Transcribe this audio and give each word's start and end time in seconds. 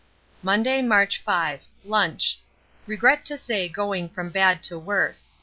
Monday, 0.41 0.81
March 0.81 1.21
5. 1.23 1.61
Lunch. 1.85 2.39
Regret 2.87 3.23
to 3.25 3.37
say 3.37 3.69
going 3.69 4.09
from 4.09 4.31
bad 4.31 4.63
to 4.63 4.79
worse. 4.79 5.29